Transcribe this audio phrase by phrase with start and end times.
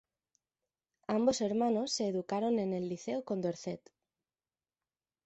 [1.05, 3.91] Ambos hermanos se educaron el Liceo Condorcet.